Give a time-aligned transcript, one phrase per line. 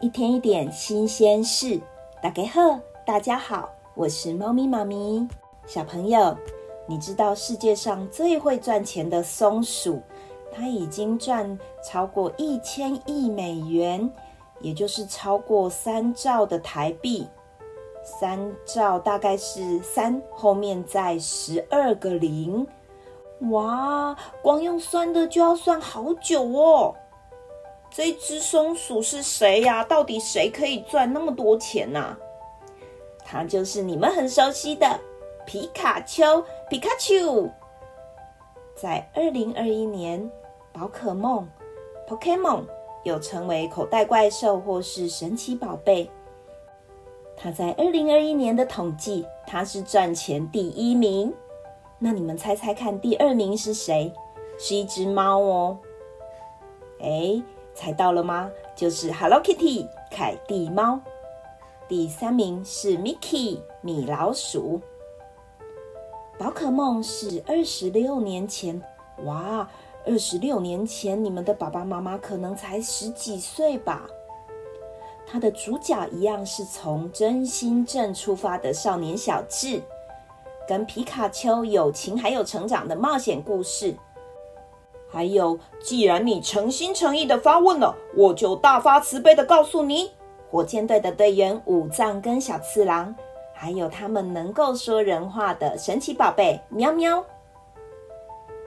[0.00, 1.80] 一天一点新鲜事，
[2.22, 5.26] 大家好，大家好，我是猫咪妈咪。
[5.66, 6.36] 小朋友，
[6.86, 10.00] 你知道世界上最会赚钱的松鼠，
[10.52, 14.08] 它已经赚超过一千亿美元，
[14.60, 17.26] 也就是超过三兆的台币。
[18.04, 22.64] 三兆大概是三后面再十二个零，
[23.50, 26.94] 哇，光用算的就要算好久哦。
[27.90, 29.82] 这只松鼠是谁呀？
[29.82, 32.16] 到底谁可以赚那么多钱呢？
[33.24, 34.98] 它就是你们很熟悉的
[35.44, 37.48] 皮卡丘，皮卡丘。
[38.76, 40.30] 在二零二一年，
[40.72, 41.48] 宝可梦
[42.08, 42.62] （Pokémon）
[43.02, 46.08] 又成为口袋怪兽或是神奇宝贝。
[47.36, 51.34] 它在二零二一年的统计，它是赚钱第一名。
[51.98, 54.12] 那你们猜猜看，第二名是谁？
[54.58, 55.78] 是一只猫哦。
[57.00, 57.42] 哎。
[57.78, 58.50] 猜到了吗？
[58.74, 60.98] 就是 Hello Kitty 凯蒂猫。
[61.86, 64.80] 第三名是 Mickey 米老鼠。
[66.36, 68.82] 宝可梦是二十六年前，
[69.24, 69.70] 哇，
[70.04, 74.10] 二十六年前你们的爸爸妈妈可能才十几岁吧？
[75.24, 79.80] 它的主角一样是从真心镇出发的少年小智，
[80.66, 83.94] 跟皮卡丘友情还有成长的冒险故事。
[85.10, 90.12] 还有，既然你诚心诚意的发问了，我就大发慈悲的告诉你：
[90.50, 93.14] 火箭队的队员武藏跟小次郎，
[93.54, 97.24] 还有他们能够说人话的神奇宝贝喵喵。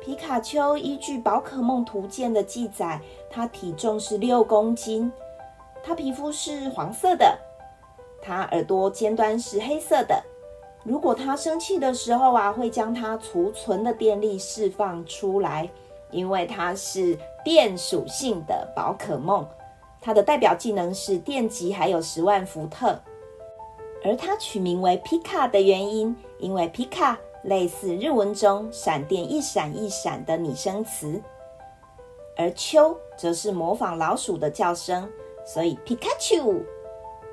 [0.00, 5.12] 皮卡丘依据宝可梦图鉴的记载，它体重是六公斤，
[5.82, 7.36] 它皮肤是黄色的，
[8.22, 10.22] 它耳朵尖端是黑色的。
[10.84, 15.68] 如果它生气的时候啊，会将它储存的电力释放出来。
[16.10, 19.46] 因为它是电属性的宝可梦，
[20.00, 22.98] 它的代表技能是电击，还有十万伏特。
[24.04, 31.20] 而它取名为皮卡的原因，因为皮卡类似日文中闪电一闪一闪的拟声词，
[32.36, 35.10] 而丘则是模仿老鼠的叫声，
[35.44, 36.54] 所以皮卡丘，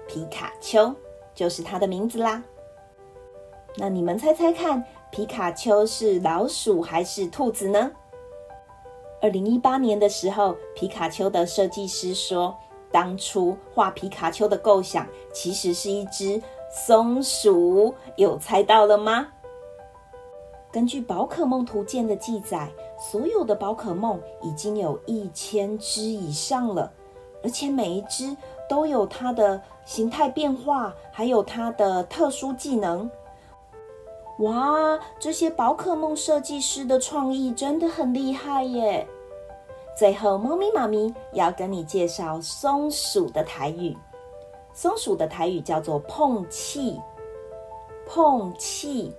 [0.08, 0.94] 皮卡丘
[1.36, 2.44] 就是它的名字啦。
[3.78, 7.92] 那你们猜猜看，皮卡丘是老鼠还是兔子呢？
[9.26, 12.56] 二零一八年的时候，皮卡丘的设计师说，
[12.92, 19.26] 当初画皮卡丘的构想其实是一只松鼠，有猜到了吗？
[20.72, 22.70] 根据宝可梦图鉴的记载，
[23.00, 26.92] 所有的宝可梦已经有一千只以上了，
[27.44, 28.38] 而且每一只
[28.70, 33.10] 都有它的形态变化，还有它的特殊技能。
[34.42, 39.08] 哇，这些宝可梦设计师的创意真的很厉害耶！
[39.96, 43.96] 最后，猫咪妈咪要跟你介绍松鼠的台语。
[44.74, 47.00] 松鼠的台语叫做“碰气”，
[48.06, 49.16] 碰气，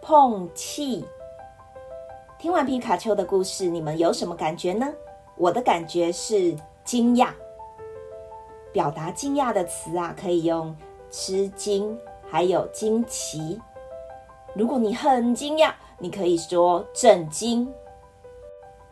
[0.00, 1.04] 碰气。
[2.38, 4.90] 听完皮卡丘的故事，你们有什么感觉呢？
[5.36, 7.28] 我的感觉是惊讶。
[8.72, 10.74] 表达惊讶的词啊，可以用
[11.10, 13.60] 吃惊，还有惊奇。
[14.54, 17.70] 如果你很惊讶，你可以说震惊。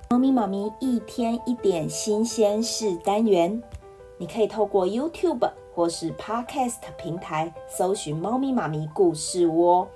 [0.09, 3.61] 猫咪妈咪一天一点新鲜事单元，
[4.19, 9.87] 你可以透过 YouTube 或是 Podcast 平台搜寻“猫咪妈咪故事窝”。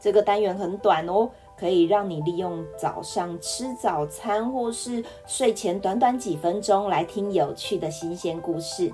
[0.00, 1.28] 这个单元很短哦，
[1.58, 8.90] 可以让你利用早上吃早餐或是睡前短短几分钟来听有趣的新鲜故事。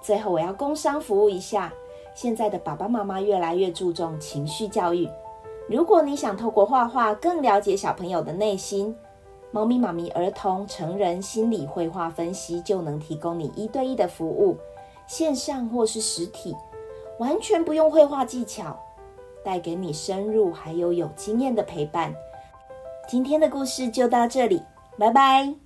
[0.00, 1.70] 最后，我要工商服务一下，
[2.14, 5.06] 现在的爸爸妈妈越来越注重情绪教育。
[5.68, 8.96] 如果你想透过画画更了解小朋友的内心，
[9.52, 14.56] 猫咪妈咪儿童成人心理绘画分析就能提供你一对一的服务，
[15.06, 16.56] 线上或是实体，
[17.18, 18.74] 完全不用绘画技巧，
[19.44, 22.14] 带给你深入还有有经验的陪伴。
[23.06, 24.62] 今天的故事就到这里，
[24.98, 25.61] 拜拜。